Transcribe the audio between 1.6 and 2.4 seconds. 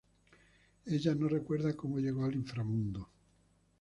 como llegó al